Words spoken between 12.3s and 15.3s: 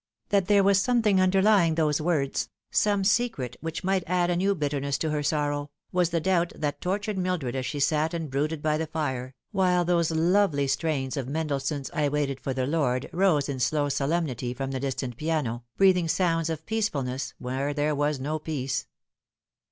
for the Lord" rose in slow solemnity from the distant